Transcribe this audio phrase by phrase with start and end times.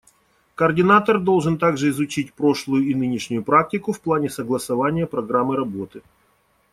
[0.55, 6.01] Координатор должен также изучить прошлую и нынешнюю практику в плане согласования программы работы.